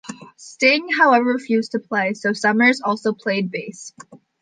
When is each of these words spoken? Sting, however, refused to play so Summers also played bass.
Sting, 0.35 0.87
however, 0.99 1.25
refused 1.29 1.73
to 1.73 1.79
play 1.79 2.15
so 2.15 2.33
Summers 2.33 2.81
also 2.83 3.13
played 3.13 3.51
bass. 3.51 3.93